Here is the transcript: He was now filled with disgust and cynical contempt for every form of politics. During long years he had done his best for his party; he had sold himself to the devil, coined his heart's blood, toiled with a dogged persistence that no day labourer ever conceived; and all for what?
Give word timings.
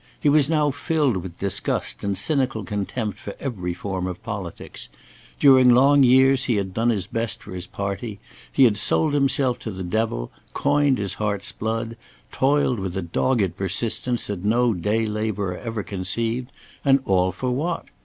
He 0.19 0.29
was 0.29 0.49
now 0.49 0.71
filled 0.71 1.17
with 1.17 1.37
disgust 1.37 2.03
and 2.03 2.17
cynical 2.17 2.63
contempt 2.63 3.19
for 3.19 3.35
every 3.39 3.75
form 3.75 4.07
of 4.07 4.23
politics. 4.23 4.89
During 5.39 5.69
long 5.69 6.01
years 6.01 6.45
he 6.45 6.55
had 6.55 6.73
done 6.73 6.89
his 6.89 7.05
best 7.05 7.43
for 7.43 7.51
his 7.53 7.67
party; 7.67 8.17
he 8.51 8.63
had 8.63 8.77
sold 8.77 9.13
himself 9.13 9.59
to 9.59 9.69
the 9.69 9.83
devil, 9.83 10.31
coined 10.55 10.97
his 10.97 11.13
heart's 11.13 11.51
blood, 11.51 11.97
toiled 12.31 12.79
with 12.79 12.97
a 12.97 13.03
dogged 13.03 13.55
persistence 13.55 14.25
that 14.25 14.43
no 14.43 14.73
day 14.73 15.05
labourer 15.05 15.55
ever 15.59 15.83
conceived; 15.83 16.51
and 16.83 17.01
all 17.05 17.31
for 17.31 17.51
what? 17.51 17.85